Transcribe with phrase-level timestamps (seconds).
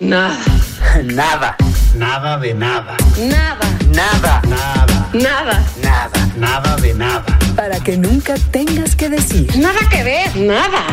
[0.00, 0.38] Nada.
[1.04, 1.56] Nada.
[1.94, 2.96] Nada de nada.
[3.18, 3.68] Nada.
[3.94, 4.40] Nada.
[4.48, 5.10] Nada.
[5.12, 5.64] Nada.
[5.82, 6.32] Nada.
[6.38, 7.38] Nada de nada.
[7.54, 9.54] Para que nunca tengas que decir.
[9.58, 10.34] Nada que ver.
[10.36, 10.86] Nada.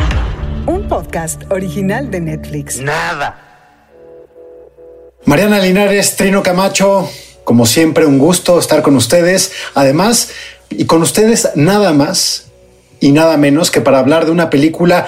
[0.66, 2.80] Un podcast original de Netflix.
[2.80, 3.38] Nada.
[5.24, 7.08] Mariana Linares, Trino Camacho,
[7.44, 9.52] como siempre, un gusto estar con ustedes.
[9.74, 10.32] Además,
[10.68, 12.48] y con ustedes nada más
[13.00, 15.06] y nada menos que para hablar de una película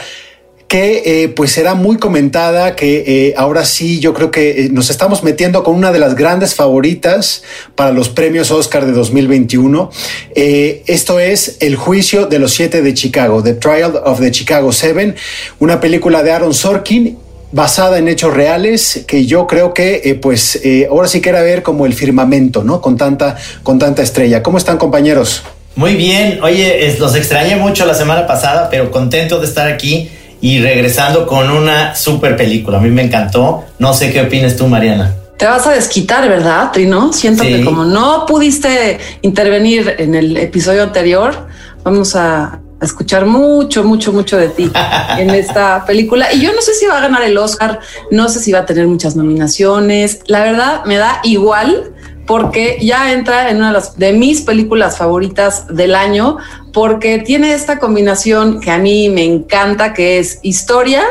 [0.71, 4.89] que eh, pues será muy comentada, que eh, ahora sí yo creo que eh, nos
[4.89, 7.42] estamos metiendo con una de las grandes favoritas
[7.74, 9.91] para los premios Oscar de 2021.
[10.37, 14.70] Eh, esto es El juicio de los siete de Chicago, The Trial of the Chicago
[14.70, 15.16] Seven,
[15.59, 17.19] una película de Aaron Sorkin
[17.50, 21.84] basada en hechos reales que yo creo que pues ahora sí que era ver como
[21.84, 22.80] el firmamento, ¿no?
[22.80, 24.41] Con tanta, con tanta estrella.
[24.45, 25.42] ¿Cómo están compañeros?
[25.75, 30.09] Muy bien, oye, es- los extrañé mucho la semana pasada, pero contento de estar aquí
[30.41, 32.79] y regresando con una super película.
[32.79, 33.65] A mí me encantó.
[33.79, 35.15] No sé qué opinas tú, Mariana.
[35.37, 37.12] Te vas a desquitar, ¿verdad, Trino?
[37.12, 37.51] Siento Sí.
[37.51, 41.47] que como no pudiste intervenir en el episodio anterior,
[41.83, 44.70] vamos a a escuchar mucho, mucho, mucho de ti
[45.19, 46.33] en esta película.
[46.33, 47.79] Y yo no sé si va a ganar el Oscar,
[48.11, 50.20] no sé si va a tener muchas nominaciones.
[50.29, 51.92] La verdad me da igual
[52.31, 56.36] porque ya entra en una de, mis películas favoritas del año,
[56.73, 61.03] porque tiene esta combinación que a mí me encanta, que es historia,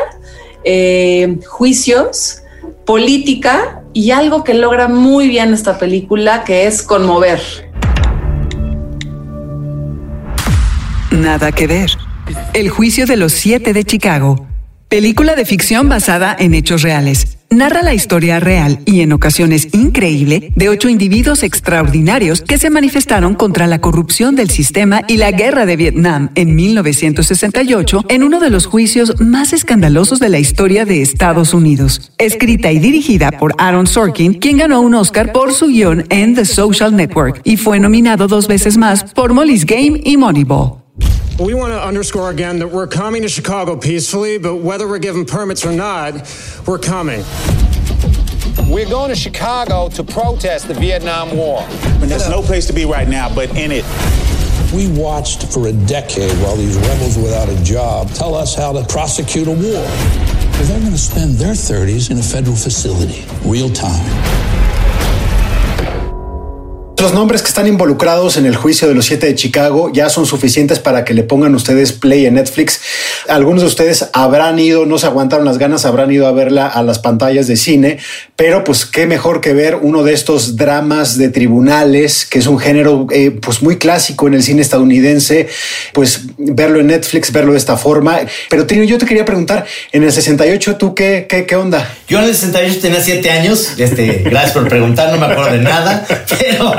[0.64, 2.40] eh, juicios,
[2.86, 7.42] política y algo que logra muy bien esta película, que es conmover.
[11.10, 11.90] Nada que ver.
[12.54, 14.46] El juicio de los siete de Chicago.
[14.88, 17.39] Película de ficción basada en hechos reales.
[17.52, 23.34] Narra la historia real y en ocasiones increíble de ocho individuos extraordinarios que se manifestaron
[23.34, 28.50] contra la corrupción del sistema y la guerra de Vietnam en 1968 en uno de
[28.50, 32.12] los juicios más escandalosos de la historia de Estados Unidos.
[32.18, 36.44] Escrita y dirigida por Aaron Sorkin, quien ganó un Oscar por su guion en The
[36.44, 40.80] Social Network y fue nominado dos veces más por Molly's Game y Moneyball.
[41.40, 45.24] We want to underscore again that we're coming to Chicago peacefully, but whether we're given
[45.24, 46.12] permits or not,
[46.66, 47.24] we're coming.
[48.68, 51.62] We're going to Chicago to protest the Vietnam War.
[51.62, 53.86] And there's no place to be right now but in it.
[54.74, 58.84] We watched for a decade while these rebels without a job tell us how to
[58.86, 59.86] prosecute a war.
[60.58, 64.49] But they're going to spend their 30s in a federal facility, real time.
[67.00, 70.26] Los nombres que están involucrados en el juicio de los siete de Chicago ya son
[70.26, 72.78] suficientes para que le pongan ustedes play en Netflix.
[73.26, 76.82] Algunos de ustedes habrán ido, no se aguantaron las ganas, habrán ido a verla a
[76.82, 77.96] las pantallas de cine,
[78.36, 82.58] pero pues qué mejor que ver uno de estos dramas de tribunales, que es un
[82.58, 85.48] género eh, pues muy clásico en el cine estadounidense,
[85.94, 88.18] pues verlo en Netflix, verlo de esta forma.
[88.50, 91.90] Pero Trino, yo te quería preguntar, en el 68, ¿tú qué, qué, qué onda?
[92.08, 93.72] Yo en el 68 tenía 7 años.
[93.78, 96.06] Este, gracias por preguntar, no me acuerdo de nada.
[96.38, 96.74] Pero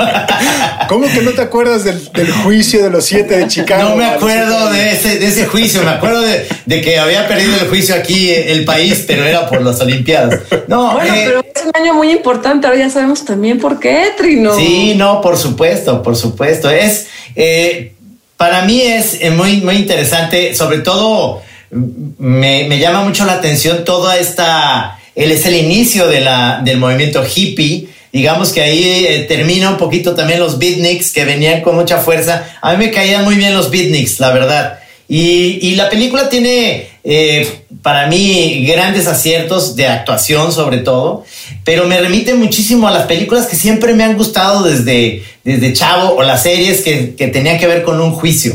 [0.88, 3.90] ¿Cómo que no te acuerdas del, del juicio de los siete de Chicago?
[3.90, 5.82] no me acuerdo de ese, de ese juicio.
[5.82, 9.48] Me acuerdo de, de que había perdido el juicio aquí eh, el país, pero era
[9.48, 10.40] por las Olimpiadas.
[10.68, 12.66] No, Bueno, eh, pero es un año muy importante.
[12.66, 14.54] Ahora ya sabemos también por qué, Trino.
[14.56, 16.70] Sí, no, por supuesto, por supuesto.
[16.70, 17.06] Es,
[17.36, 17.94] eh,
[18.36, 21.82] para mí es muy, muy interesante, sobre todo mm,
[22.18, 26.78] me, me llama mucho la atención toda esta, él es el inicio de la, del
[26.78, 27.88] movimiento hippie.
[28.12, 32.46] Digamos que ahí eh, termina un poquito también los beatniks que venían con mucha fuerza.
[32.60, 34.78] A mí me caían muy bien los beatniks, la verdad.
[35.08, 37.48] Y, y la película tiene eh,
[37.82, 41.24] para mí grandes aciertos de actuación sobre todo,
[41.64, 46.14] pero me remite muchísimo a las películas que siempre me han gustado desde, desde chavo
[46.14, 48.54] o las series que, que tenían que ver con un juicio.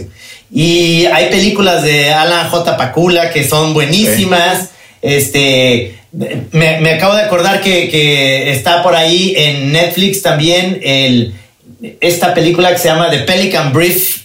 [0.51, 2.77] Y hay películas de Alan J.
[2.77, 4.69] Pakula que son buenísimas.
[5.01, 5.95] Este,
[6.51, 10.79] me, acabo de acordar que, está por ahí en Netflix también
[12.01, 14.23] esta película que se llama The Pelican Brief.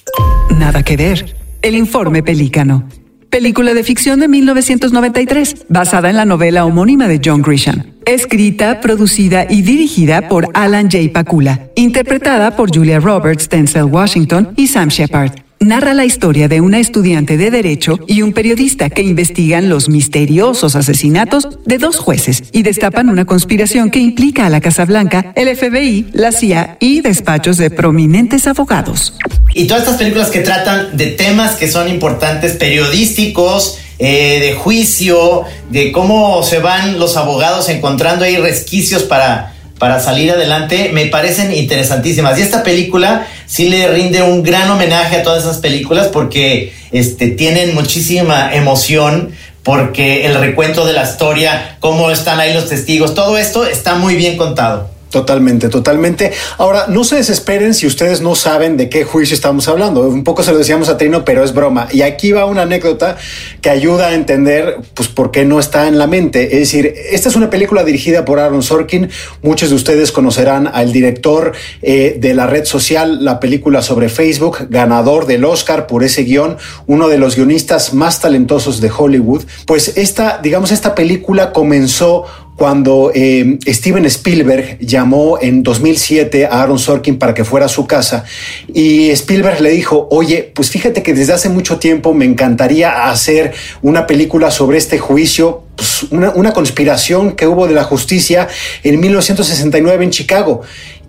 [0.57, 1.37] Nada que ver.
[1.61, 2.89] El informe Pelícano.
[3.31, 7.85] Película de ficción de 1993, basada en la novela homónima de John Grisham.
[8.05, 11.11] Escrita, producida y dirigida por Alan J.
[11.13, 11.69] Pakula.
[11.75, 15.33] Interpretada por Julia Roberts, Denzel Washington y Sam Shepard.
[15.63, 20.75] Narra la historia de una estudiante de Derecho y un periodista que investigan los misteriosos
[20.75, 25.57] asesinatos de dos jueces y destapan una conspiración que implica a la Casa Blanca, el
[25.57, 29.15] FBI, la CIA y despachos de prominentes abogados.
[29.55, 35.45] Y todas estas películas que tratan de temas que son importantes, periodísticos, eh, de juicio,
[35.71, 39.52] de cómo se van los abogados encontrando ahí resquicios para,
[39.83, 42.39] para salir adelante, me parecen interesantísimas.
[42.39, 47.27] Y esta película sí le rinde un gran homenaje a todas esas películas porque este,
[47.31, 49.33] tienen muchísima emoción
[49.65, 54.15] porque el recuento de la historia, cómo están ahí los testigos, todo esto está muy
[54.15, 54.92] bien contado.
[55.13, 56.33] Totalmente, totalmente.
[56.57, 60.01] Ahora, no se desesperen si ustedes no saben de qué juicio estamos hablando.
[60.09, 61.87] Un poco se lo decíamos a Trino, pero es broma.
[61.93, 63.19] Y aquí va una anécdota
[63.61, 66.45] que ayuda a entender pues, por qué no está en la mente.
[66.55, 69.11] Es decir, esta es una película dirigida por Aaron Sorkin.
[69.43, 74.67] Muchos de ustedes conocerán al director eh, de la red social, la película sobre Facebook,
[74.71, 76.57] ganador del Oscar por ese guion,
[76.87, 79.43] uno de los guionistas más talentosos de Hollywood.
[79.67, 82.25] Pues esta, digamos, esta película comenzó
[82.57, 87.87] cuando eh, Steven Spielberg llamó en 2007 a Aaron Sorkin para que fuera a su
[87.87, 88.25] casa
[88.73, 93.53] y Spielberg le dijo, oye, pues fíjate que desde hace mucho tiempo me encantaría hacer
[93.81, 98.49] una película sobre este juicio, pues una, una conspiración que hubo de la justicia
[98.83, 100.63] en 1969 en Chicago.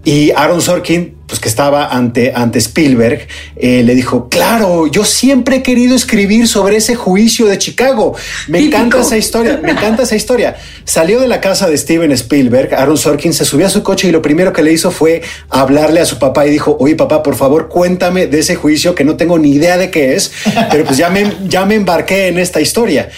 [0.06, 5.58] Y Aaron Sorkin, pues que estaba ante, ante Spielberg, eh, le dijo, claro, yo siempre
[5.58, 8.14] he querido escribir sobre ese juicio de Chicago.
[8.50, 10.58] Me encanta esa historia, me encanta esa historia.
[10.84, 14.12] Salió de la casa de Steven Spielberg, Aaron Sorkin se subió a su coche y
[14.12, 17.36] lo primero que le hizo fue hablarle a su papá y dijo, oye papá, por
[17.36, 20.34] favor, cuéntame de ese juicio que no tengo ni idea de qué es,
[20.70, 23.10] pero pues ya me, ya me embarqué en esta historia.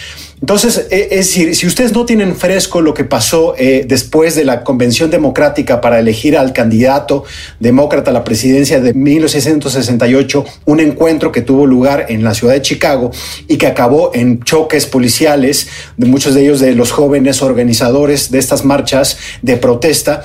[0.46, 4.44] Entonces, eh, es decir, si ustedes no tienen fresco lo que pasó eh, después de
[4.44, 7.24] la convención democrática para elegir al candidato
[7.58, 12.62] demócrata a la presidencia de 1668, un encuentro que tuvo lugar en la ciudad de
[12.62, 13.10] Chicago
[13.48, 15.66] y que acabó en choques policiales
[15.96, 20.22] de muchos de ellos de los jóvenes organizadores de estas marchas de protesta,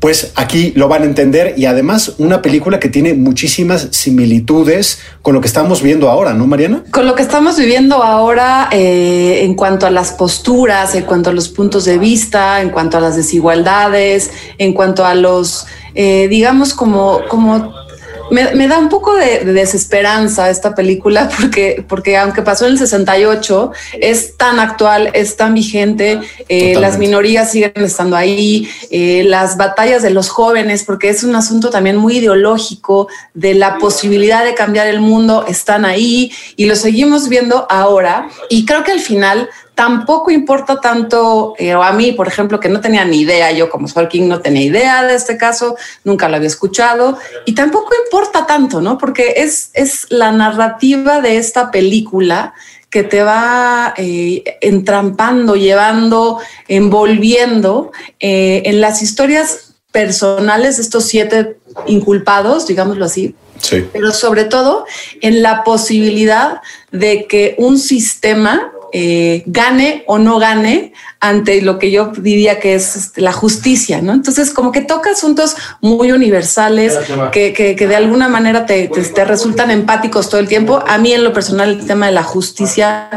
[0.00, 5.34] pues aquí lo van a entender y además una película que tiene muchísimas similitudes con
[5.34, 6.84] lo que estamos viendo ahora, ¿no, Mariana?
[6.90, 11.32] Con lo que estamos viviendo ahora eh, en cuanto a las posturas, en cuanto a
[11.32, 16.74] los puntos de vista, en cuanto a las desigualdades, en cuanto a los, eh, digamos,
[16.74, 17.83] como, como
[18.30, 23.72] me, da un poco de, desesperanza esta película porque, porque aunque pasó en el 68,
[24.00, 30.02] es tan actual, es tan vigente, eh, las minorías siguen estando ahí, eh, las batallas
[30.02, 34.86] de los jóvenes, porque es un asunto también muy ideológico de la posibilidad de cambiar
[34.86, 38.28] el mundo, están ahí y lo seguimos viendo ahora.
[38.48, 42.80] Y creo que al final tampoco importa tanto, eh, a mí, por ejemplo, que no
[42.80, 46.48] tenía ni idea, yo como Sorkin no tenía idea de este caso, nunca lo había
[46.48, 48.98] escuchado, y tampoco importa tanto, ¿no?
[48.98, 52.54] Porque es, es la narrativa de esta película
[52.88, 56.38] que te va eh, entrampando, llevando,
[56.68, 57.90] envolviendo
[58.20, 61.56] eh, en las historias personales de estos siete
[61.86, 63.88] inculpados, digámoslo así, Sí.
[63.92, 64.84] pero sobre todo
[65.22, 66.60] en la posibilidad
[66.92, 72.76] de que un sistema eh, gane o no gane ante lo que yo diría que
[72.76, 74.12] es este, la justicia, ¿no?
[74.12, 76.96] Entonces, como que toca asuntos muy universales
[77.32, 80.84] que, que, de alguna manera te, te, resultan empáticos todo el tiempo.
[80.86, 83.10] A mí, en lo personal, el tema de la justicia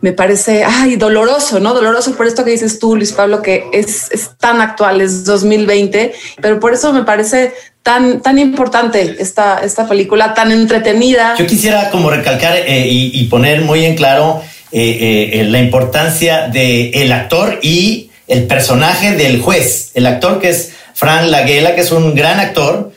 [0.00, 1.74] me parece, ay, doloroso, ¿no?
[1.74, 6.14] Doloroso por esto que dices tú, Luis Pablo, que es, es tan actual, es 2020,
[6.40, 7.52] pero por eso me parece
[7.82, 11.34] tan, tan importante esta, esta película, tan entretenida.
[11.36, 14.42] Yo quisiera como recalcar eh, y, y poner muy en claro
[14.72, 19.90] eh, eh, la importancia del el actor y el personaje del juez.
[19.94, 22.92] El actor que es Frank Laguela, que es un gran actor,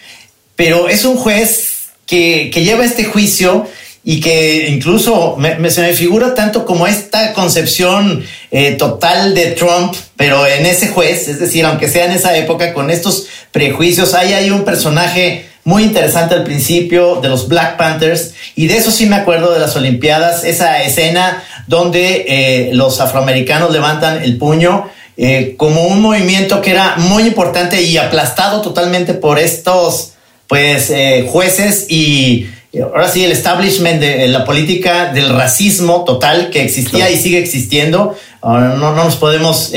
[0.55, 3.67] pero es un juez que, que lleva este juicio
[4.03, 9.95] y que incluso me, se me figura tanto como esta concepción eh, total de Trump,
[10.17, 14.33] pero en ese juez, es decir, aunque sea en esa época, con estos prejuicios, ahí
[14.33, 19.05] hay un personaje muy interesante al principio de los Black Panthers y de eso sí
[19.05, 25.55] me acuerdo de las Olimpiadas, esa escena donde eh, los afroamericanos levantan el puño eh,
[25.55, 30.11] como un movimiento que era muy importante y aplastado totalmente por estos
[30.47, 32.47] pues eh, jueces y
[32.83, 38.17] ahora sí el establishment de la política del racismo total que existía y sigue existiendo.
[38.43, 39.71] no, no nos podemos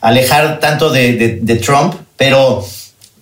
[0.00, 2.64] alejar tanto de, de Trump, pero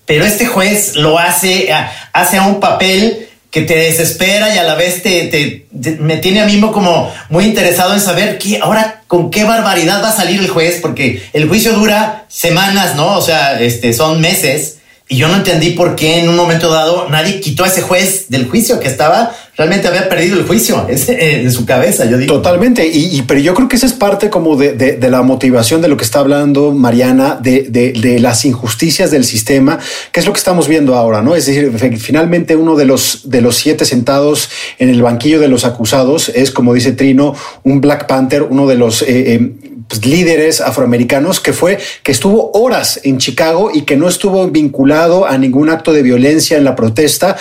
[0.04, 1.70] pero este juez lo hace,
[2.12, 5.66] hace un papel que te desespera y a la vez te,
[5.98, 10.10] me tiene a mí como muy interesado en saber qué, ahora con qué barbaridad va
[10.10, 13.16] a salir el juez, porque el juicio dura semanas, ¿no?
[13.16, 14.78] O sea, este, son meses.
[15.12, 18.26] Y yo no entendí por qué en un momento dado nadie quitó a ese juez
[18.28, 22.32] del juicio que estaba, realmente había perdido el juicio en su cabeza, yo digo.
[22.32, 25.88] Totalmente, y, pero yo creo que esa es parte como de, de, la motivación de
[25.88, 29.80] lo que está hablando Mariana, de, de, las injusticias del sistema,
[30.12, 31.34] que es lo que estamos viendo ahora, ¿no?
[31.34, 34.48] Es decir, finalmente uno de los, de los siete sentados
[34.78, 38.76] en el banquillo de los acusados es, como dice Trino, un Black Panther, uno de
[38.76, 39.02] los...
[39.02, 44.08] Eh, eh, pues, líderes afroamericanos, que fue que estuvo horas en Chicago y que no
[44.08, 47.36] estuvo vinculado a ningún acto de violencia en la protesta,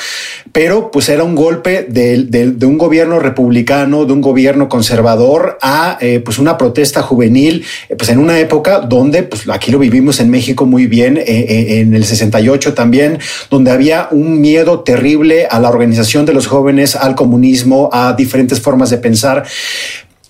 [0.52, 6.00] pero pues era un golpe de, de, un gobierno republicano, de un gobierno conservador a
[6.02, 10.20] eh, pues una protesta juvenil, eh, pues en una época donde pues aquí lo vivimos
[10.20, 13.20] en México muy bien, eh, en el 68 también,
[13.52, 18.60] donde había un miedo terrible a la organización de los jóvenes, al comunismo, a diferentes
[18.60, 19.46] formas de pensar.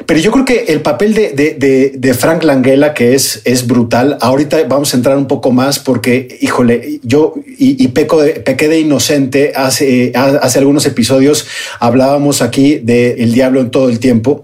[0.06, 4.18] Pero yo creo que el papel de, de, de, Frank Langella, que es, es brutal,
[4.22, 8.70] ahorita vamos a entrar un poco más porque, híjole, yo y, y peco de, pequé
[8.70, 11.48] de inocente, hace, hace algunos episodios
[11.80, 14.44] hablábamos aquí de El Diablo en todo el tiempo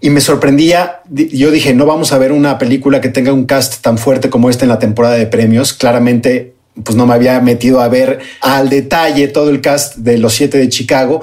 [0.00, 3.82] y me sorprendía, yo dije, no vamos a ver una película que tenga un cast
[3.82, 7.80] tan fuerte como este en la temporada de premios, claramente pues no me había metido
[7.80, 11.20] a ver al detalle todo el cast de los siete de Chicago.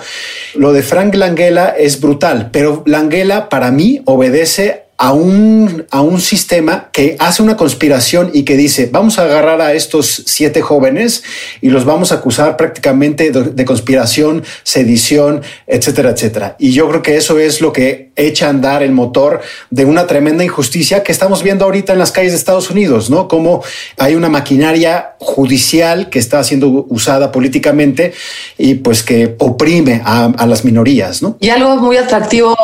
[0.56, 6.20] Lo de Frank Langella es brutal, pero Langella para mí obedece a un, a un
[6.20, 11.24] sistema que hace una conspiración y que dice, vamos a agarrar a estos siete jóvenes
[11.62, 16.58] y los vamos a acusar prácticamente de, conspiración, sedición, etcétera, etcétera.
[16.60, 19.40] Y yo creo que eso es lo que echa a andar el motor
[19.70, 23.30] de una tremenda injusticia que estamos viendo ahorita en las calles de Estados Unidos, ¿no?
[23.30, 23.64] Como
[23.98, 28.12] hay una maquinaria judicial que está siendo usada políticamente
[28.58, 31.38] y pues que oprime a, a las minorías, ¿no?
[31.40, 32.58] Y algo muy atractivo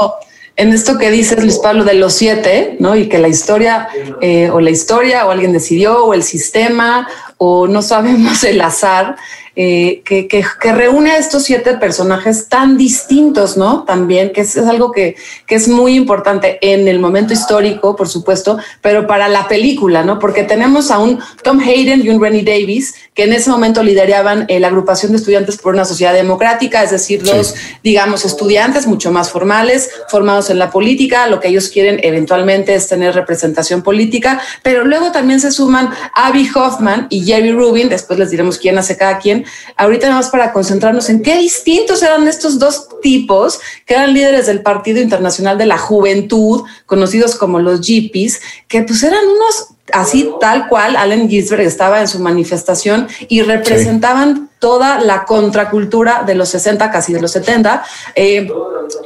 [0.57, 2.95] en esto que dices, Luis Pablo, de los siete, ¿no?
[2.95, 3.89] Y que la historia,
[4.21, 9.15] eh, o la historia, o alguien decidió, o el sistema, o no sabemos el azar,
[9.57, 13.85] eh, que, que, que, reúne a estos siete personajes tan distintos, ¿no?
[13.85, 15.15] También, que es, es, algo que,
[15.47, 20.19] que es muy importante en el momento histórico, por supuesto, pero para la película, ¿no?
[20.19, 24.43] Porque tenemos a un Tom Hayden y un Rennie Davis, que en ese momento lideraban
[24.49, 27.75] eh, la agrupación de estudiantes por una sociedad democrática, es decir, dos, sí.
[27.81, 32.89] digamos, estudiantes mucho más formales, formados en la política, lo que ellos quieren eventualmente es
[32.89, 38.31] tener representación política, pero luego también se suman Abby Hoffman y Jerry Rubin, después les
[38.31, 39.45] diremos quién hace cada quien,
[39.77, 44.45] ahorita nada más para concentrarnos en qué distintos eran estos dos tipos que eran líderes
[44.45, 50.31] del Partido Internacional de la Juventud, conocidos como los Jeepies, que pues eran unos así
[50.39, 54.55] tal cual Allen Ginsberg estaba en su manifestación y representaban sí.
[54.59, 57.83] toda la contracultura de los 60, casi de los 70.
[58.15, 58.47] Eh,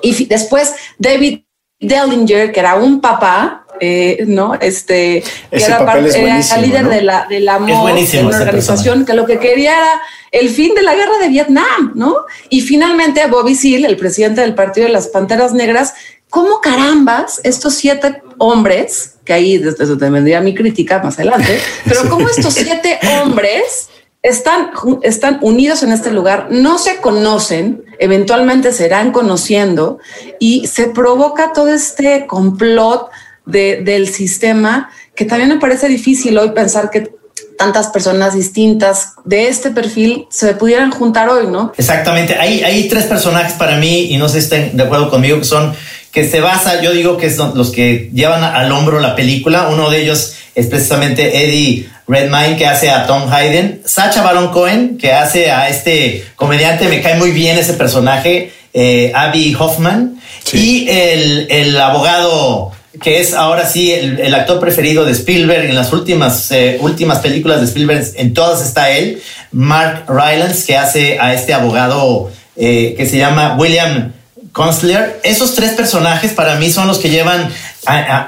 [0.01, 1.41] y después David
[1.79, 6.89] Dellinger, que era un papá, eh, no, este, que era, parte, era líder ¿no?
[6.89, 10.75] de la, de la MOD, de una organización que lo que quería era el fin
[10.75, 12.15] de la guerra de Vietnam, ¿no?
[12.49, 15.93] Y finalmente Bobby Seale, el presidente del Partido de las Panteras Negras,
[16.29, 22.09] ¿cómo carambas estos siete hombres, que ahí desde donde vendría mi crítica más adelante, pero
[22.09, 23.89] cómo estos siete hombres
[24.21, 24.71] están,
[25.01, 29.99] están unidos en este lugar, no se conocen, eventualmente se irán conociendo
[30.39, 33.09] y se provoca todo este complot
[33.49, 37.11] de, del sistema que también me parece difícil hoy pensar que
[37.57, 41.73] tantas personas distintas de este perfil se pudieran juntar hoy, ¿no?
[41.77, 42.35] Exactamente.
[42.35, 45.43] Hay, hay tres personajes para mí, y no sé si estén de acuerdo conmigo, que
[45.43, 45.75] son
[46.13, 49.67] que se basa, yo digo que son los que llevan al hombro la película.
[49.67, 53.81] Uno de ellos es precisamente Eddie Redmayne, que hace a Tom Hayden.
[53.85, 59.11] Sacha Baron Cohen, que hace a este comediante, me cae muy bien ese personaje, eh,
[59.13, 60.19] Abby Hoffman.
[60.45, 60.85] Sí.
[60.85, 65.93] Y el, el abogado que es ahora sí el, actor preferido de Spielberg en las
[65.93, 71.33] últimas, eh, últimas películas de Spielberg, en todas está él, Mark Rylance, que hace a
[71.33, 74.13] este abogado eh, que se llama William
[74.51, 75.19] Constler.
[75.23, 77.49] Esos tres personajes para mí son los que llevan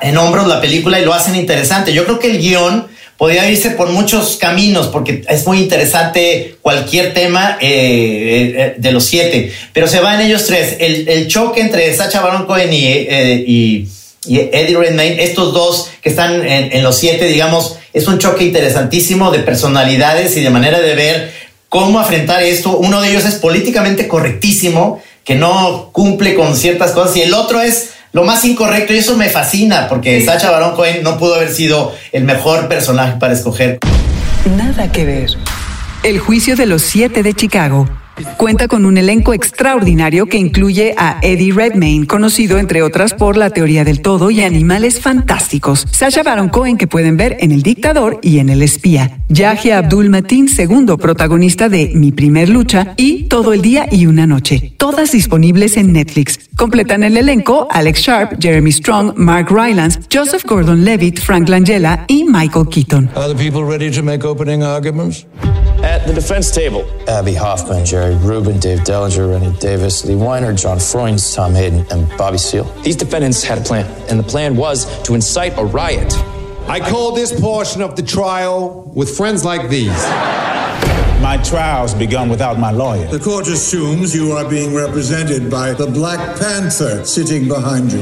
[0.01, 1.93] en hombros la película y lo hacen interesante.
[1.93, 2.87] Yo creo que el guion
[3.17, 9.51] podría irse por muchos caminos porque es muy interesante cualquier tema eh, de los siete,
[9.73, 10.77] pero se va en ellos tres.
[10.79, 13.87] El, el choque entre Sacha Baron Cohen y
[14.25, 18.43] y Eddie Redmayne, estos dos que están en, en, los siete, digamos, es un choque
[18.43, 21.33] interesantísimo de personalidades y de manera de ver
[21.69, 22.77] cómo afrontar esto.
[22.77, 27.61] Uno de ellos es políticamente correctísimo, que no cumple con ciertas cosas, y el otro
[27.61, 30.25] es lo más incorrecto, y eso me fascina, porque sí.
[30.25, 33.79] Sacha Baron Cohen no pudo haber sido el mejor personaje para escoger.
[34.55, 35.31] Nada que ver.
[36.03, 37.87] El juicio de los siete de Chicago
[38.37, 43.49] Cuenta con un elenco extraordinario que incluye a Eddie Redmayne, conocido entre otras por La
[43.49, 48.19] teoría del todo y Animales fantásticos, Sasha Baron Cohen que pueden ver en El dictador
[48.21, 53.53] y en El espía, Yahya Abdul Mateen, segundo protagonista de Mi primer lucha y Todo
[53.53, 56.50] el día y una noche, todas disponibles en Netflix.
[56.61, 62.67] Completan el elenco Alex Sharp, Jeremy Strong, Mark Rylance, Joseph Gordon-Levitt, Frank Langella y Michael
[62.67, 63.09] Keaton.
[63.15, 65.25] Are the people ready to make opening arguments?
[65.81, 70.77] At the defense table, Abby Hoffman, Jerry Rubin, Dave Dellinger, Rennie Davis, Lee Weiner, John
[70.77, 72.71] Freund, Tom Hayden, and Bobby Seale.
[72.83, 76.13] these defendants had a plan, and the plan was to incite a riot.
[76.67, 80.05] I call this portion of the trial with friends like these.
[81.21, 83.05] My trial's begun without my lawyer.
[83.05, 87.99] The court assumes you are being represented by the Black Panther sitting behind you.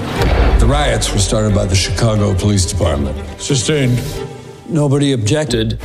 [0.60, 3.18] The riots were started by the Chicago Police Department.
[3.38, 4.02] Sustained.
[4.70, 5.80] Nobody objected.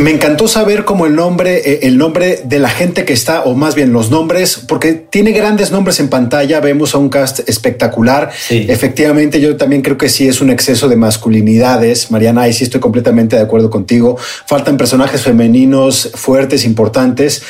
[0.00, 3.54] Me encantó saber cómo el nombre, eh, el nombre de la gente que está, o
[3.54, 6.58] más bien los nombres, porque tiene grandes nombres en pantalla.
[6.60, 8.30] Vemos a un cast espectacular.
[8.70, 12.10] Efectivamente, yo también creo que sí es un exceso de masculinidades.
[12.10, 14.16] Mariana, ahí sí estoy completamente de acuerdo contigo.
[14.46, 17.42] Faltan personajes femeninos fuertes, importantes.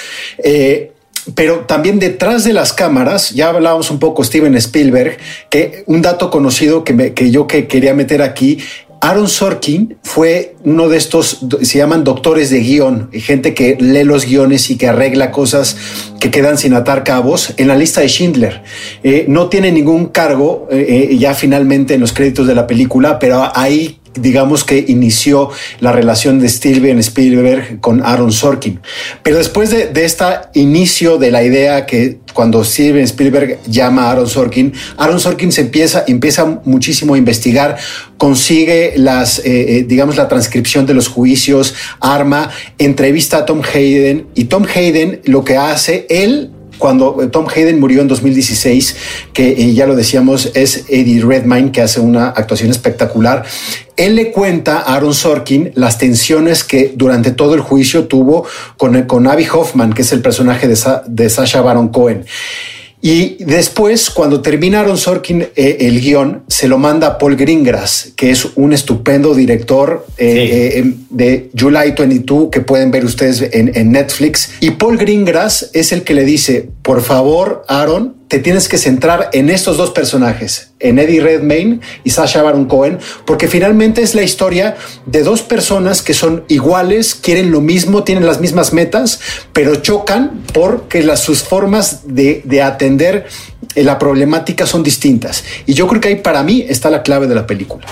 [0.42, 0.90] Eh,
[1.36, 5.18] pero también detrás de las cámaras, ya hablábamos un poco Steven Spielberg,
[5.50, 8.58] que un dato conocido que, me- que yo que quería meter aquí,
[9.02, 14.26] Aaron Sorkin fue uno de estos, se llaman doctores de guion, gente que lee los
[14.26, 15.76] guiones y que arregla cosas
[16.20, 18.62] que quedan sin atar cabos en la lista de Schindler.
[19.02, 23.18] Eh, no tiene ningún cargo eh, eh, ya finalmente en los créditos de la película,
[23.18, 25.50] pero ahí digamos que inició
[25.80, 28.80] la relación de Steven Spielberg con Aaron Sorkin.
[29.22, 30.24] Pero después de, de este
[30.54, 35.62] inicio de la idea que cuando Steven Spielberg llama a Aaron Sorkin, Aaron Sorkin se
[35.62, 37.76] empieza, empieza muchísimo a investigar,
[38.16, 44.26] consigue las, eh, eh, digamos, la transcripción de los juicios, arma, entrevista a Tom Hayden
[44.34, 48.96] y Tom Hayden lo que hace, él cuando Tom Hayden murió en 2016,
[49.32, 53.44] que eh, ya lo decíamos, es Eddie Redmayne, que hace una actuación espectacular.
[53.96, 58.44] Él le cuenta a Aaron Sorkin las tensiones que durante todo el juicio tuvo
[58.76, 62.24] con, con Abby Hoffman, que es el personaje de, Sa- de Sasha Baron Cohen.
[63.02, 68.12] Y después, cuando termina Aaron Sorkin eh, el guion, se lo manda a Paul Greengrass,
[68.14, 73.92] que es un estupendo director eh, eh, de July 22 que pueden ver ustedes en,
[73.92, 74.50] Netflix.
[74.60, 79.28] Y Paul Greengrass es el que le dice, por favor, Aaron, te tienes que centrar
[79.32, 84.22] en estos dos personajes, en Eddie Redmayne y Sasha Baron Cohen, porque finalmente es la
[84.22, 84.76] historia
[85.06, 89.18] de dos personas que son iguales, quieren lo mismo, tienen las mismas metas,
[89.52, 93.26] pero chocan porque las, sus formas de, de atender
[93.74, 95.42] eh, la problemática son distintas.
[95.66, 97.84] Y yo creo que ahí para mí está la clave de la película.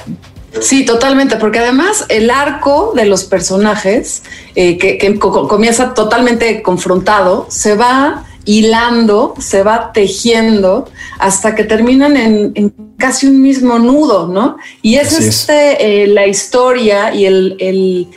[0.60, 4.22] Sí, totalmente, porque además el arco de los personajes,
[4.54, 11.64] eh, que, que co- comienza totalmente confrontado, se va hilando, se va tejiendo hasta que
[11.64, 14.56] terminan en, en casi un mismo nudo, ¿no?
[14.80, 15.28] Y es, Así es.
[15.40, 18.08] este, eh, la historia y el, el,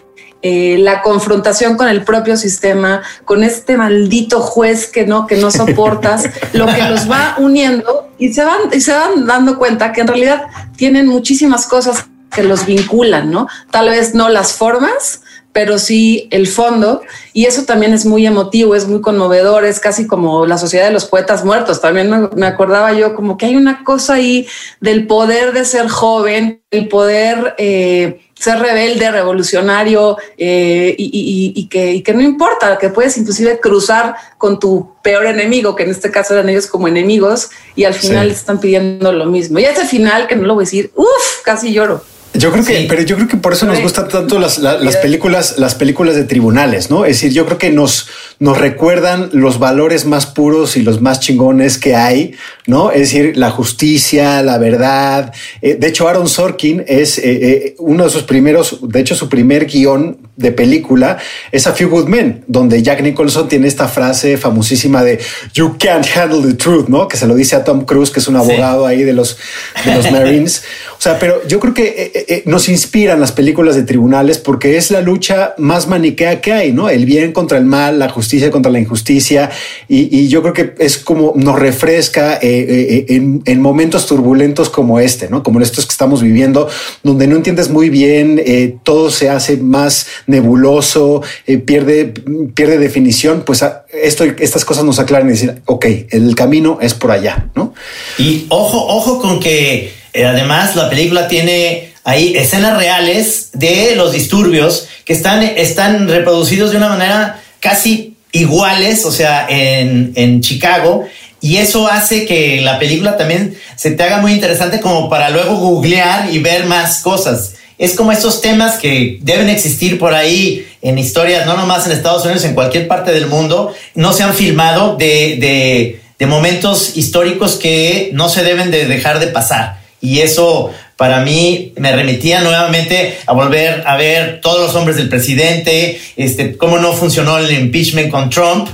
[0.41, 5.51] eh, la confrontación con el propio sistema, con este maldito juez que no, que no
[5.51, 9.99] soportas, lo que los va uniendo y se van, y se van dando cuenta que
[10.01, 10.43] en realidad
[10.77, 13.47] tienen muchísimas cosas que los vinculan, ¿no?
[13.71, 15.21] Tal vez no las formas,
[15.53, 17.01] pero sí el fondo.
[17.33, 20.93] Y eso también es muy emotivo, es muy conmovedor, es casi como la sociedad de
[20.93, 21.81] los poetas muertos.
[21.81, 24.47] También me, acordaba yo como que hay una cosa ahí
[24.79, 31.67] del poder de ser joven, el poder eh, ser rebelde, revolucionario eh, y, y- y
[31.67, 35.91] que, y que no importa, que puedes inclusive cruzar con tu peor enemigo, que en
[35.91, 38.35] este caso eran ellos como enemigos, y al final Sí.
[38.35, 39.59] están pidiendo lo mismo.
[39.59, 42.03] Y ese final, que no lo voy a decir, uff, casi lloro.
[42.33, 44.95] Yo creo que, pero yo creo que por eso nos gustan tanto las, la- las
[44.97, 47.03] películas, las películas de tribunales, ¿no?
[47.03, 48.07] Es decir, yo creo que nos,
[48.39, 52.33] nos recuerdan los valores más puros y los más chingones que hay,
[52.67, 52.89] ¿no?
[52.91, 55.33] Es decir, la justicia, la verdad.
[55.61, 59.27] Eh, de hecho, Aaron Sorkin es eh, eh, uno de sus primeros, de hecho, su
[59.27, 61.17] primer guion de película
[61.51, 65.19] es A Few Good Men, donde Jack Nicholson tiene esta frase famosísima de
[65.53, 67.07] You can't handle the truth, ¿no?
[67.07, 69.37] Que se lo dice a Tom Cruise, que es un abogado ahí de los,
[69.85, 70.63] de los Marines.
[70.97, 74.77] O sea, pero yo creo que eh, eh, nos inspiran las películas de tribunales porque
[74.77, 76.89] es la lucha más maniquea que hay, ¿no?
[76.89, 79.49] El bien contra el mal, la justicia contra la injusticia.
[79.87, 84.69] Y, y yo creo que es como nos refresca eh, eh, en, en momentos turbulentos
[84.69, 85.43] como este, ¿no?
[85.43, 86.67] Como estos que estamos viviendo,
[87.03, 92.13] donde no entiendes muy bien, eh, todo se hace más nebuloso, eh, pierde,
[92.55, 93.43] pierde definición.
[93.45, 93.63] Pues
[93.93, 97.73] esto, estas cosas nos aclaran y decir, ok, el camino es por allá, ¿no?
[98.17, 104.11] Y ojo, ojo con que eh, además la película tiene ahí escenas reales de los
[104.11, 111.05] disturbios que están, están reproducidos de una manera casi iguales, o sea, en, en Chicago.
[111.41, 115.55] Y eso hace que la película también se te haga muy interesante como para luego
[115.55, 117.55] googlear y ver más cosas.
[117.81, 122.23] Es como estos temas que deben existir por ahí en historias, no nomás en Estados
[122.23, 128.11] Unidos, en cualquier parte del mundo, no se han filmado de, de, momentos históricos que
[128.13, 129.81] no se deben de dejar de pasar.
[129.99, 135.09] Y eso para mí me remitía nuevamente a volver a ver todos los hombres del
[135.09, 138.69] presidente, este, cómo no funcionó el impeachment con Trump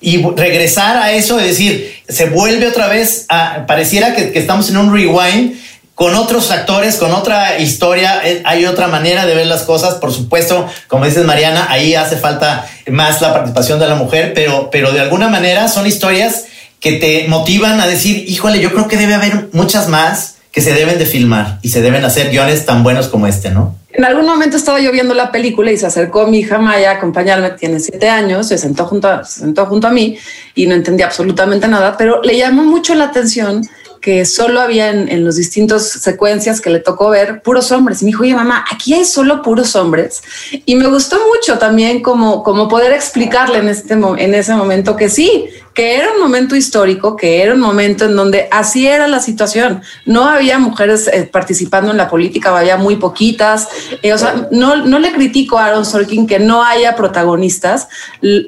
[0.00, 4.78] y regresar a eso, es decir, se vuelve otra vez a, pareciera que estamos en
[4.78, 5.65] un rewind
[5.96, 9.94] con otros actores, con otra historia, eh, hay otra manera de ver las cosas.
[9.94, 14.68] Por supuesto, como dices Mariana, ahí hace falta más la participación de la mujer, pero,
[14.70, 16.44] pero de alguna manera son historias
[16.80, 20.74] que te motivan a decir, híjole, yo creo que debe haber muchas más que se
[20.74, 23.74] deben de filmar y se deben hacer guiones tan buenos como este, ¿no?
[23.90, 26.94] En algún momento estaba yo viendo la película y se acercó mi hija Maya a
[26.96, 30.18] acompañarme, tiene siete años, se sentó junto se sentó junto a mí
[30.54, 33.66] y no entendía absolutamente nada, pero le llamó mucho la atención
[34.06, 38.00] que solo había en, los distintos secuencias que le tocó ver puros hombres.
[38.00, 40.22] Y me dijo, oye, mamá, aquí hay solo puros hombres.
[40.64, 45.08] Y me gustó mucho también como, como poder explicarle en, este, en ese momento que
[45.08, 49.20] sí, que era un momento histórico, que era un momento en donde así era la
[49.20, 49.82] situación.
[50.06, 53.68] No había mujeres eh, participando en la política, había muy poquitas.
[54.02, 57.88] Eh, o sea, no, no le critico a Aaron Sorkin que no haya protagonistas,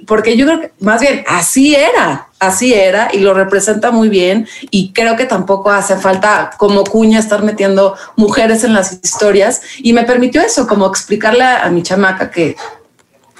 [0.06, 4.46] porque yo creo que más bien así era así era y lo representa muy bien
[4.70, 9.92] y creo que tampoco hace falta como cuña estar metiendo mujeres en las historias y
[9.92, 12.54] me permitió eso, como explicarle a mi chamaca que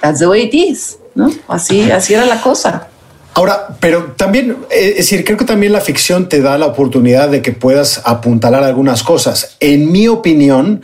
[0.01, 1.31] that's the way it is, ¿no?
[1.47, 2.89] Así, así era la cosa.
[3.33, 7.29] Ahora, pero también, eh, es decir, creo que también la ficción te da la oportunidad
[7.29, 9.55] de que puedas apuntalar algunas cosas.
[9.59, 10.81] En mi opinión,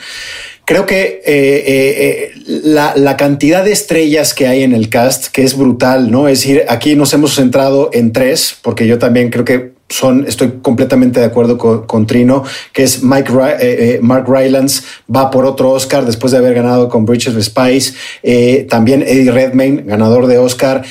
[0.64, 5.44] creo que eh, eh, la, la, cantidad de estrellas que hay en el cast, que
[5.44, 6.28] es brutal, ¿no?
[6.28, 10.60] Es decir, aquí nos hemos centrado en tres, porque yo también creo que son, estoy
[10.64, 12.44] completamente de acuerdo con, Trino,
[12.74, 14.82] que es Mike eh, eh, Mark Rylance
[15.14, 17.94] va por otro Oscar después de haber ganado con Bridges of Spice.
[18.24, 20.84] Eh, también Eddie Redmayne, ganador de Oscar.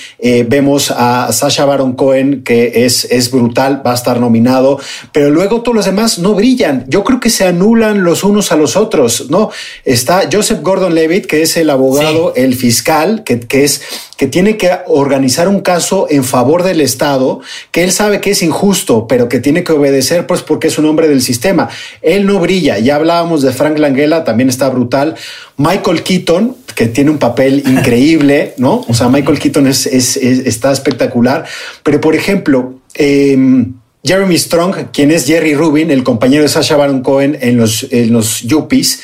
[0.46, 4.78] vemos a Sasha Baron Cohen, que es, es brutal, va a estar nominado,
[5.12, 6.84] pero luego todos los demás no brillan.
[6.88, 9.50] Yo creo que se anulan los unos a los otros, ¿no?
[9.84, 13.82] Está Joseph Gordon Levitt, que es el abogado, el fiscal, que, que es
[14.16, 18.42] que tiene que organizar un caso en favor del Estado, que él sabe que es
[18.42, 21.68] injusto, pero que tiene que obedecer, pues porque es un hombre del sistema.
[22.02, 22.78] Él no brilla.
[22.78, 25.14] Ya hablábamos de Frank Langella, también está brutal.
[25.56, 28.84] Michael Keaton, que tiene un papel increíble, ¿no?
[28.88, 31.44] O sea, Michael Keaton es, está espectacular.
[31.82, 37.02] Pero, por ejemplo, em, Jeremy Strong, quien es Jerry Rubin, el compañero de Sasha Baron
[37.02, 39.00] Cohen en los, en los Yuppies,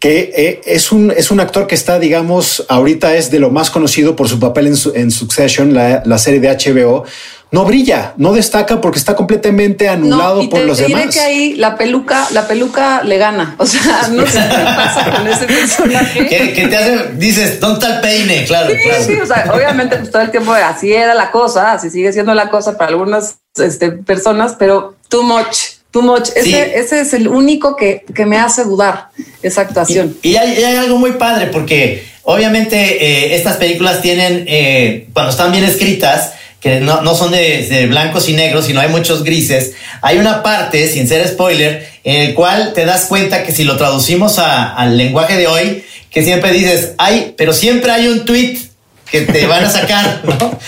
[0.00, 3.70] que eh, es, un, es un actor que está, digamos, ahorita es de lo más
[3.70, 7.04] conocido por su papel en, Succession, la, serie de HBO.
[7.52, 11.12] No brilla, no destaca porque está completamente anulado por los demás.
[11.12, 13.56] que ahí la peluca, la peluca le gana.
[13.58, 16.26] O sea, no sé qué pasa con ese personaje.
[16.26, 18.44] Que, te hace, dices, ¿dónde está el peine?
[18.44, 21.90] Claro, sí, Sí, o sea, obviamente pues, todo el tiempo así era la cosa, así
[21.90, 26.28] sigue siendo la cosa para algunas este, personas, pero too much Too much.
[26.36, 29.08] Ese, ese, es el único que, que, me hace dudar
[29.42, 30.16] esa actuación.
[30.22, 35.50] Y, hay, hay, algo muy padre porque obviamente eh, estas películas tienen, eh, cuando están
[35.50, 40.18] bien escritas, que no, no son de, blancos y negros, sino hay muchos grises, hay
[40.18, 44.38] una parte, sin ser spoiler, en el cual te das cuenta que si lo traducimos
[44.38, 48.58] a, al lenguaje de hoy, que siempre dices, hay, pero siempre hay un tweet
[49.10, 50.58] que te van a sacar, ¿no?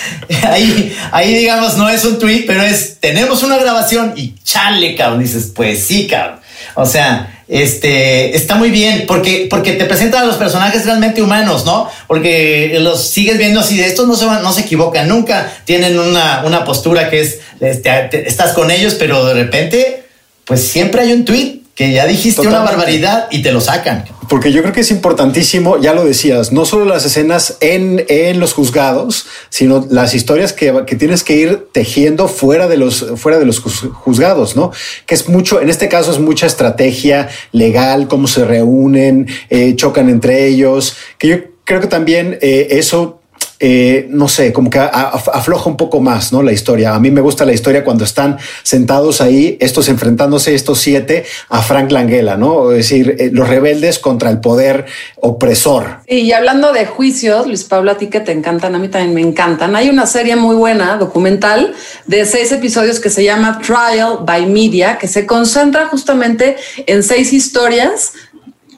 [0.48, 5.20] Ahí, ahí digamos, no es un tweet, pero es, tenemos una grabación y chale, cabrón,
[5.20, 6.41] dices, pues sí, cabrón.
[6.74, 11.66] O sea, este, está muy bien porque, porque te presentan a los personajes realmente humanos,
[11.66, 11.88] ¿no?
[12.06, 15.98] Porque los sigues viendo así, de estos no se, van, no se equivocan, nunca tienen
[15.98, 20.04] una, una postura que es, este, estás con ellos, pero de repente,
[20.44, 24.04] pues siempre hay un tweet que ya dijiste una barbaridad y te lo sacan.
[24.28, 28.38] Porque yo creo que es importantísimo, ya lo decías, no solo las escenas en, en
[28.38, 33.38] los juzgados, sino las historias que, que, tienes que ir tejiendo fuera de los, fuera
[33.38, 34.70] de los juzgados, ¿no?
[35.06, 40.08] Que es mucho, en este caso es mucha estrategia legal, cómo se reúnen, eh, chocan
[40.08, 43.21] entre ellos, que yo creo que también eh, eso
[43.64, 46.42] eh, no sé, como que afloja un poco más, ¿no?
[46.42, 46.96] La historia.
[46.96, 51.62] A mí me gusta la historia cuando están sentados ahí, estos enfrentándose, estos siete, a
[51.62, 52.72] Frank Langella, ¿no?
[52.72, 54.86] Es decir, eh, los rebeldes contra el poder
[55.20, 55.98] opresor.
[56.08, 59.20] Y hablando de juicios, Luis Pablo, a ti que te encantan, a mí también me
[59.20, 59.76] encantan.
[59.76, 61.72] Hay una serie muy buena, documental,
[62.06, 66.56] de seis episodios que se llama Trial by Media, que se concentra justamente
[66.88, 68.12] en seis historias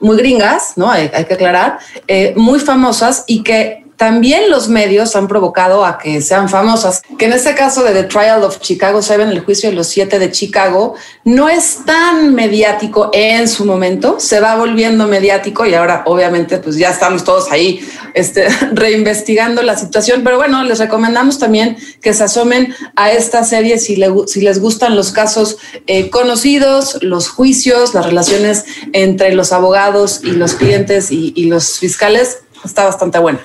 [0.00, 0.90] muy gringas, ¿no?
[0.90, 6.20] Hay, que aclarar, eh, muy famosas y que también los medios han provocado a que
[6.20, 7.02] sean famosas.
[7.18, 10.18] Que en este caso de The Trial of Chicago 7, el juicio de los siete
[10.18, 16.02] de Chicago, no es tan mediático en su momento, se va volviendo mediático y ahora
[16.06, 20.22] obviamente pues ya estamos todos ahí este, reinvestigando la situación.
[20.24, 24.96] Pero bueno, les recomendamos también que se asomen a esta serie si, si les gustan
[24.96, 31.44] los casos eh, conocidos, los juicios, las relaciones entre los abogados y los clientes y
[31.46, 32.43] los fiscales.
[32.64, 33.40] Está bastante buena.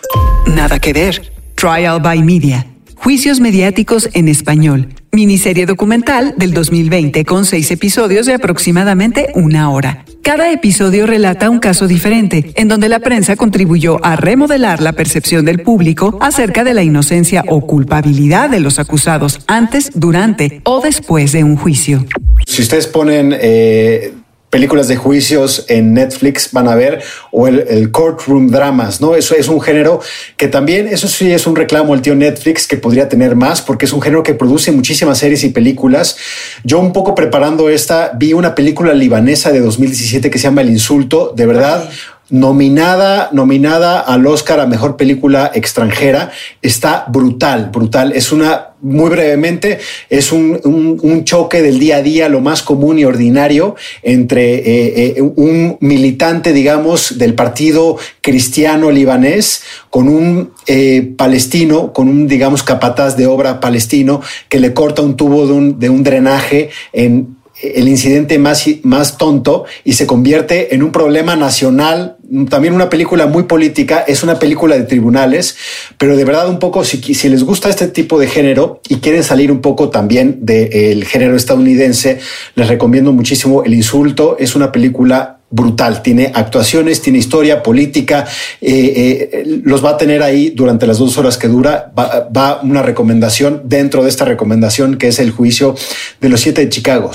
[0.47, 1.34] Nada que ver.
[1.55, 2.65] Trial by Media.
[2.95, 4.89] Juicios mediáticos en español.
[5.12, 10.05] Miniserie documental del 2020 con seis episodios de aproximadamente una hora.
[10.21, 15.45] Cada episodio relata un caso diferente, en donde la prensa contribuyó a remodelar la percepción
[15.45, 21.32] del público acerca de la inocencia o culpabilidad de los acusados antes, durante o después
[21.32, 22.05] de un juicio.
[22.45, 24.13] Si ustedes ponen eh,
[24.49, 29.15] películas de juicios en Netflix van a ver, o el, courtroom dramas, ¿no?
[29.15, 29.99] Eso es un género
[30.38, 33.85] que también, eso sí es un reclamo al tío Netflix que podría tener más, porque
[33.85, 36.17] es un género que produce muchísimas series y películas.
[36.63, 40.69] Yo un poco preparando esta, vi una película libanesa de 2017 que se llama El
[40.69, 41.89] Insulto, de verdad
[42.29, 46.31] nominada, nominada al Oscar a Mejor Película Extranjera.
[46.61, 48.11] Está brutal, brutal.
[48.13, 52.97] Es una, muy brevemente, es un, un, choque del día a día, lo más común
[52.97, 61.13] y ordinario, entre eh, eh, un militante, digamos, del partido cristiano libanés con un eh,
[61.17, 65.79] palestino, con un, digamos, capataz de obra palestino que le corta un tubo de un,
[65.79, 71.35] de un drenaje en el incidente más, más tonto y se convierte en un problema
[71.35, 72.17] nacional,
[72.49, 75.57] también una película muy política, es una película de tribunales,
[75.97, 79.23] pero de verdad un poco, si, si les gusta este tipo de género y quieren
[79.23, 82.19] salir un poco también del género estadounidense,
[82.55, 86.01] les recomiendo muchísimo El Insulto, es una película brutal.
[86.01, 88.25] Tiene actuaciones, tiene historia, política.
[88.61, 91.91] Eh, eh, los va a tener ahí durante las dos horas que dura.
[91.97, 95.75] Va, va, una recomendación dentro de esta recomendación que es el juicio
[96.21, 97.11] de los siete de Chicago.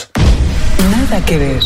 [0.90, 1.62] Nada que ver.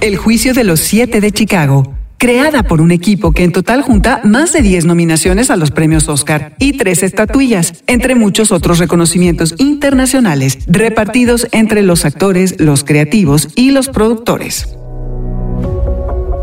[0.00, 1.97] El juicio de los siete de Chicago.
[2.20, 6.08] Creada por un equipo que en total junta más de 10 nominaciones a los premios
[6.08, 13.50] Oscar y tres estatuillas, entre muchos otros reconocimientos internacionales, repartidos entre los actores, los creativos
[13.54, 14.66] y los productores.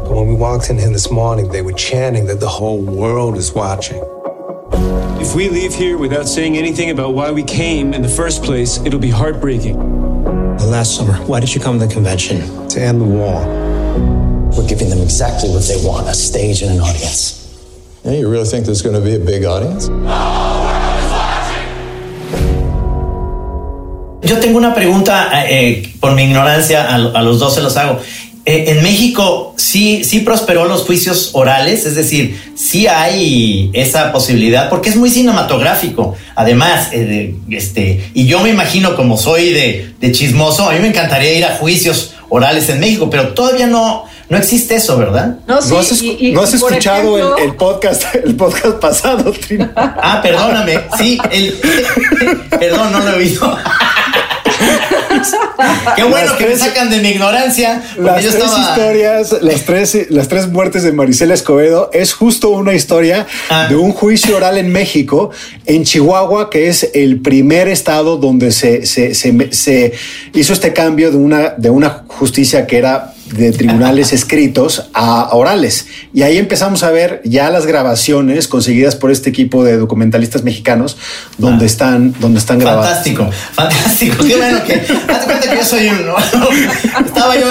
[0.09, 3.53] When we walked in here this morning, they were chanting that the whole world is
[3.53, 4.01] watching.
[5.19, 8.79] If we leave here without saying anything about why we came in the first place,
[8.85, 9.75] it'll be heartbreaking.
[10.65, 12.39] last summer, why did you come to the convention?
[12.69, 13.74] To end the war.
[14.56, 17.41] We're giving them exactly what they want a stage and an audience.
[18.04, 19.89] Yeah, you really think there's going to be a big audience?
[24.22, 28.00] Yo tengo una pregunta, eh, por mi ignorancia, a, a los dos se los hago.
[28.48, 34.70] Eh, en México sí, sí prosperó los juicios orales, es decir, sí hay esa posibilidad,
[34.70, 36.15] porque es muy cinematográfico.
[36.36, 41.34] Además, eh, este, y yo me imagino, como soy de, chismoso, a mí me encantaría
[41.34, 45.38] ir a juicios orales en México, pero todavía no, no existe eso, ¿verdad?
[45.47, 49.33] No, sí, no has, escuchado el, podcast, el podcast pasado,
[49.75, 50.79] Ah, perdóname.
[50.97, 51.53] Sí, el,
[52.59, 53.57] perdón, no lo he oído.
[55.95, 57.83] Qué bueno que me sacan de mi ignorancia.
[57.97, 63.25] Las tres historias, las tres, las tres muertes de Marisela Escobedo es justo una historia
[63.49, 63.67] ah.
[63.69, 65.31] de un juicio oral en México,
[65.65, 69.93] en Chihuahua, que es el primer estado donde se, se, se
[70.33, 75.88] hizo este cambio de una, de una justicia que era de tribunales escritos a orales.
[76.13, 80.98] Y ahí empezamos a ver ya las grabaciones conseguidas por este equipo de documentalistas mexicanos
[81.38, 81.67] donde ah.
[81.67, 82.88] están, donde están grabados.
[82.88, 84.26] Fantástico, fantástico.
[84.26, 86.06] Qué bueno que, hazte cuenta que yo soy un,
[87.06, 87.48] estaba yo,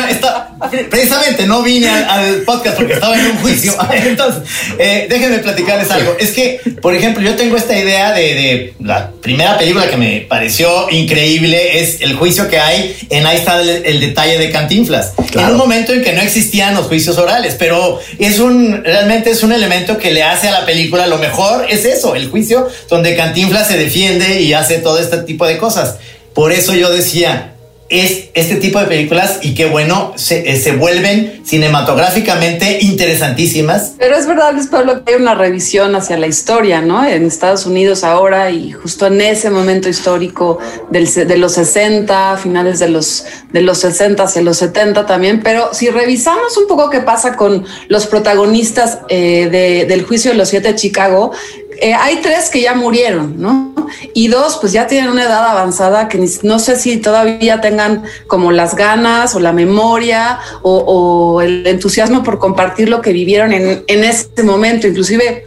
[0.90, 3.72] precisamente no vine al, podcast porque estaba en un juicio.
[3.92, 4.42] Entonces,
[4.78, 6.16] eh, déjenme platicarles algo.
[6.18, 10.90] Es que, por ejemplo, yo tengo esta idea de, la primera película que me pareció
[10.90, 15.12] increíble es el juicio que hay en ahí está el, detalle de Cantinflas.
[15.30, 19.52] Claro momento en que no existían los juicios orales, pero es un, realmente es un
[19.52, 23.68] elemento que le hace a la película lo mejor, es eso, el juicio donde Cantinflas
[23.68, 25.96] se defiende y hace todo este tipo de cosas.
[26.34, 27.53] Por eso yo decía,
[27.88, 33.92] es este tipo de películas y qué bueno, se, eh, se, vuelven cinematográficamente interesantísimas.
[33.98, 37.04] Pero es verdad, Pablo, que hay una revisión hacia la historia, ¿no?
[37.04, 40.58] En Estados Unidos ahora y justo en ese momento histórico
[40.90, 45.42] del, de los 60, finales de los, de los 60 hacia los 70 también.
[45.42, 50.38] Pero si revisamos un poco qué pasa con los protagonistas eh, de, del juicio de
[50.38, 51.32] los siete de Chicago,
[51.80, 53.74] eh, hay tres que ya murieron, ¿no?
[54.12, 58.52] Y dos, pues ya tienen una edad avanzada que no sé si todavía tengan como
[58.52, 64.04] las ganas o la memoria o, el entusiasmo por compartir lo que vivieron en, en
[64.04, 64.86] ese momento.
[64.86, 65.46] Inclusive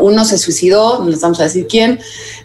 [0.00, 2.00] Uno se suicidó, no les vamos a decir quién,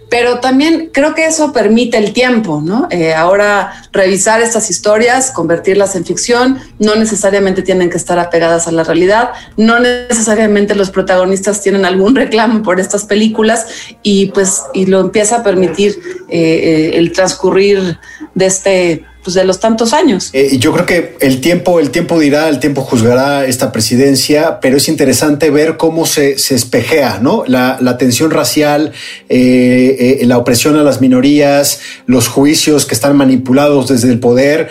[0.10, 2.88] pero también creo que eso permite el tiempo, ¿no?
[2.90, 8.72] Eh, ahora revisar estas historias, convertirlas en ficción, no necesariamente tienen que estar apegadas a
[8.72, 13.68] la realidad, no necesariamente los protagonistas tienen algún reclamo por estas películas
[14.02, 17.98] y pues y lo empieza a permitir eh, eh, el transcurrir
[18.34, 20.30] de este pues de los tantos años.
[20.34, 24.78] Eh, yo creo que el tiempo, el tiempo dirá, el tiempo juzgará esta presidencia, pero
[24.78, 27.44] es interesante ver cómo se, se espejea, ¿no?
[27.46, 28.94] La, tensión racial,
[29.28, 34.70] eh, eh, la opresión a las minorías, los juicios que están manipulados desde el poder.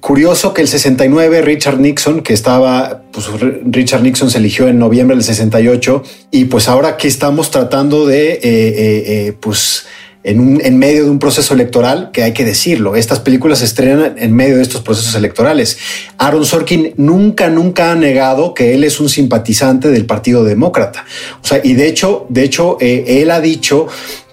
[0.00, 3.26] curioso que el 69 Richard Nixon, que estaba, pues
[3.64, 9.36] Richard Nixon se eligió en noviembre del 68 y pues ahora aquí estamos tratando de,
[9.40, 9.86] pues,
[10.24, 14.34] en, medio de un proceso electoral, que hay que decirlo, estas películas se estrenan en
[14.34, 15.78] medio de estos procesos electorales.
[16.18, 21.04] Aaron Sorkin nunca, nunca ha negado que él es un simpatizante del Partido Demócrata.
[21.42, 23.88] O sea, y de hecho, de hecho, eh, él ha dicho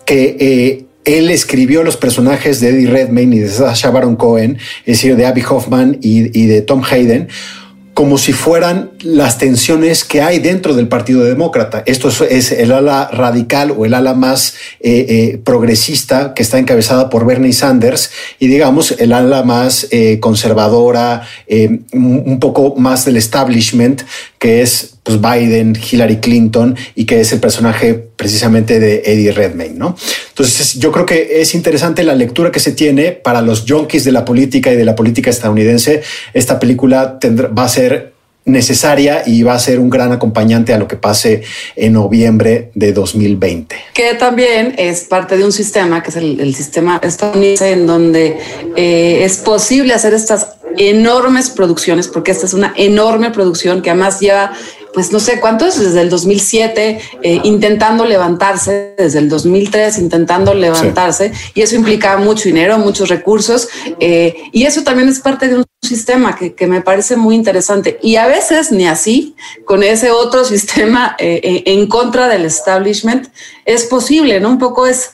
[0.06, 5.16] que eh, él escribió los personajes de Eddie Redmayne y de Sacha Cohen, es decir,
[5.16, 7.30] de Abby Hoffman y de Tom Hayden,
[8.00, 11.84] como si fueran las tensiones que hay dentro del Partido Demócrata.
[11.86, 17.10] Esto es, el ala radical o el ala más eh, eh, progresista que está encabezada
[17.10, 18.10] por Bernie Sanders
[18.40, 21.28] y digamos el ala más eh, conservadora,
[21.92, 24.04] un poco más del establishment
[24.40, 29.76] que es pues, Biden, Hillary Clinton y que es el personaje precisamente de Eddie Redmayne,
[29.76, 29.96] ¿no?
[30.30, 34.14] Entonces yo creo que es interesante la lectura que se tiene para los junkies de
[34.14, 36.02] la política y de la política estadounidense.
[36.34, 37.20] Esta película
[37.58, 38.14] va a ser
[38.52, 41.44] necesaria y va a ser un gran acompañante a lo que pase
[41.76, 43.76] en noviembre de 2020.
[43.94, 48.38] Que también es parte de un sistema, que es el, sistema estadounidense, en donde
[48.76, 54.20] eh, es posible hacer estas enormes producciones, porque esta es una enorme producción que además
[54.20, 54.54] lleva
[54.94, 61.32] pues no sé cuántos, desde el 2007, eh, intentando levantarse, desde el 2003, intentando levantarse,
[61.54, 65.66] y eso implica mucho dinero, muchos recursos, eh, y eso también es parte de un
[65.82, 68.00] sistema que, que, me parece muy interesante.
[68.02, 73.28] Y a veces ni así, con ese otro sistema eh, en contra del establishment,
[73.66, 74.50] es posible, ¿no?
[74.50, 75.12] Un poco es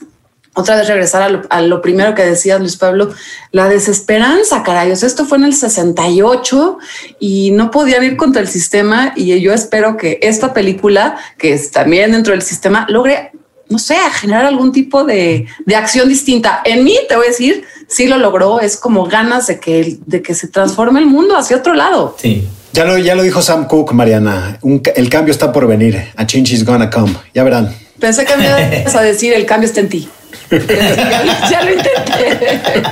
[0.56, 3.14] otra vez regresar a lo, primero que decías, Luis Pablo,
[3.52, 4.90] la desesperanza, caray.
[4.92, 6.78] esto fue en el 68
[7.20, 9.12] y no podían ir contra el sistema.
[9.18, 13.32] Y yo espero que esta película, que es también dentro del sistema, logre,
[13.68, 16.62] no sé, generar algún tipo de, acción distinta.
[16.64, 18.62] En mí, te voy a decir, sí lo logró.
[18.62, 22.16] Es como ganas de que, de que se transforme el mundo hacia otro lado.
[22.18, 22.48] Sí.
[22.72, 24.58] Ya lo, ya lo dijo Sam Cook, Mariana.
[24.96, 26.12] el cambio está por venir.
[26.16, 27.14] A change is gonna come.
[27.34, 27.76] Ya verán.
[28.00, 30.10] Pensé que me ibas a decir el cambio está en ti.
[31.52, 32.84] ya, lo intenté.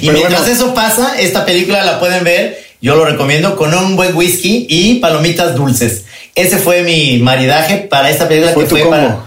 [0.00, 4.14] y mientras eso pasa, esta película la pueden ver, yo lo recomiendo, con un buen
[4.16, 6.04] whisky y palomitas dulces.
[6.34, 9.24] Ese fue mi maridaje para esta película que fue para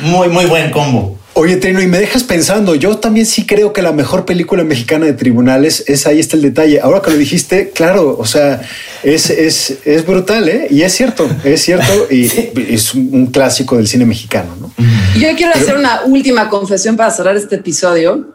[0.00, 1.17] muy, muy buen combo.
[1.40, 5.06] Oye, Trino, y me dejas pensando, yo también sí creo que la mejor película mexicana
[5.06, 6.80] de tribunales es ahí está el detalle.
[6.80, 8.60] Ahora que lo dijiste, claro, o sea,
[9.04, 10.66] es, es, es brutal, ¿eh?
[10.68, 14.72] Y es cierto, es cierto, y es un clásico del cine mexicano, ¿no?
[15.16, 18.34] Yo quiero hacer una última confesión para cerrar este episodio.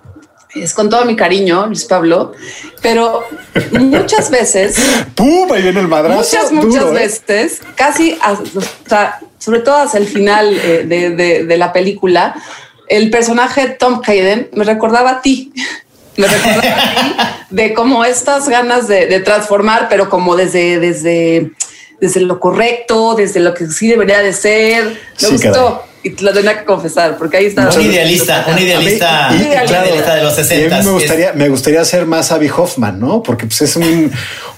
[0.55, 2.31] Es con todo mi cariño, Luis Pablo,
[2.81, 3.25] pero
[3.81, 4.77] muchas veces.
[5.15, 5.51] ¡Pum!
[5.51, 6.19] Ahí viene el madrazo.
[6.19, 6.93] Muchas, muchas ¿eh?
[6.93, 8.17] veces, casi,
[9.39, 12.33] sobre todo hacia el final eh, de, de, de la película,
[12.97, 15.51] el personaje Tom Hayden me recordaba a ti.
[16.15, 21.51] Me recordaba a ti de cómo estas ganas de, transformar, pero como desde, desde,
[21.99, 24.95] desde lo correcto, desde lo que sí debería de ser.
[25.21, 25.83] Me gustó.
[26.03, 27.69] Y te lo tenía que confesar, porque ahí está.
[27.73, 30.75] Un idealista, un idealista, de los 60.
[30.75, 33.23] a mí me gustaría, me gustaría ser más Abby Hoffman, ¿no?
[33.23, 34.11] Porque pues es un,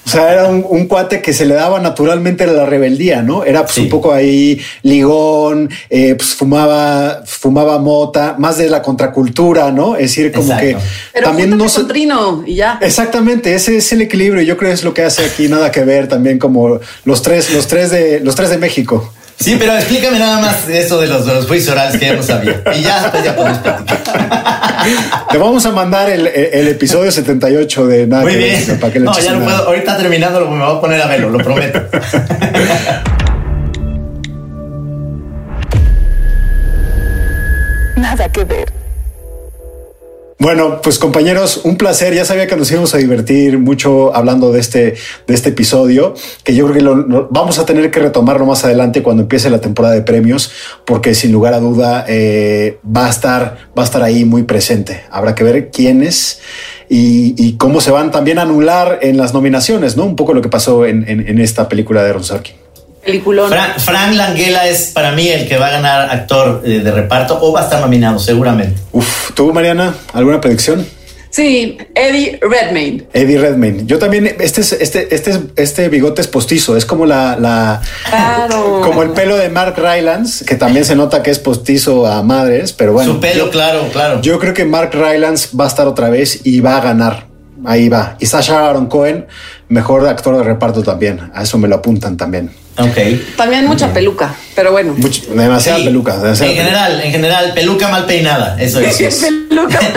[0.05, 3.43] o sea, era un, cuate que se le daba naturalmente la rebeldía, ¿no?
[3.43, 9.71] Era pues un poco ahí ligón, eh, pues fumaba, fumaba mota, más de la contracultura,
[9.71, 9.95] ¿no?
[9.95, 10.77] Es decir, como que
[11.23, 11.85] también no se...
[11.85, 12.79] Trino y ya.
[12.81, 14.41] Exactamente, ese es el equilibrio.
[14.41, 17.51] Yo creo que es lo que hace aquí nada que ver también como los tres,
[17.53, 19.13] los tres de los tres de México.
[19.37, 22.23] Sí, pero explícame nada más eso de los, de los juicios orales que ya no
[22.23, 22.61] sabía.
[22.75, 24.05] Y ya después ya podemos platicar.
[25.29, 28.23] Te vamos a mandar el, el episodio 78 de nada.
[28.23, 28.79] Muy bien.
[28.79, 29.57] para que no, ya no puedo.
[29.67, 31.81] Ahorita terminando me voy a poner a verlo, lo prometo.
[37.97, 38.84] Nada que ver.
[40.37, 42.13] Bueno, pues compañeros, un placer.
[42.13, 44.95] Ya sabía que nos íbamos a divertir mucho hablando de este,
[45.27, 49.01] de este episodio, que yo creo que lo, vamos a tener que retomarlo más adelante
[49.01, 50.51] cuando empiece la temporada de premios,
[50.83, 55.03] porque sin lugar a duda eh, va a estar, va a estar ahí muy presente.
[55.09, 56.41] Habrá que ver quiénes
[56.89, 60.03] y, cómo se van también a anular en las nominaciones, ¿no?
[60.03, 62.64] Un poco lo que pasó en, esta película de Ron Sorkin.
[63.05, 63.49] Peliculón.
[63.49, 67.37] Fra- Frank Langella es para mí el que va a ganar actor eh, de reparto
[67.41, 68.81] o va a estar nominado seguramente.
[68.91, 70.85] Uf, ¿tú, Mariana, alguna predicción?
[71.29, 73.07] Sí, Eddie Redmayne.
[73.11, 73.83] Eddie Redmayne.
[73.85, 77.81] Yo también, este es, este, este, es- este bigote es postizo, es como la, la
[78.09, 78.79] Claro.
[78.81, 82.71] como el pelo de Mark Rylance, que también se nota que es postizo a madres,
[82.71, 83.13] pero bueno.
[83.15, 84.21] Su pelo, yo- claro, claro.
[84.21, 87.27] Yo creo que Mark Rylance va a estar otra vez y va a ganar.
[87.65, 88.15] Ahí va.
[88.19, 89.27] Y Sasha Aaron Cohen,
[89.67, 91.31] mejor actor de reparto también.
[91.33, 92.49] A eso me lo apuntan también.
[92.77, 93.35] Ok.
[93.37, 94.93] También mucha peluca, pero bueno.
[94.97, 95.85] Mucho- demasiada Sí.
[95.85, 96.17] peluca.
[96.17, 96.75] demasiada En peluca.
[96.75, 98.57] general, en general, peluca mal peinada.
[98.59, 98.97] Eso es.
[99.49, 99.79] peluca.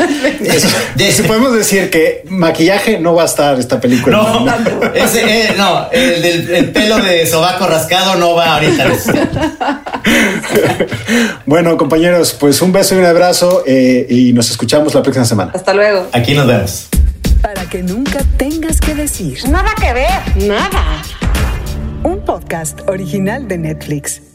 [1.11, 4.17] Si podemos decir que maquillaje no va a estar esta película.
[4.17, 4.47] No,
[4.95, 8.87] ese, eh, no, el, del- el pelo de sobaco rascado no va ahorita.
[11.47, 15.53] Bueno, compañeros, pues un beso y un abrazo eh, y nos escuchamos la próxima semana.
[15.55, 16.07] Hasta luego.
[16.13, 16.87] Aquí nos vemos.
[17.43, 19.39] Para que nunca tengas que decir.
[19.49, 20.47] Nada que ver.
[20.47, 21.03] Nada.
[22.05, 24.28] Un podcast original de Netflix.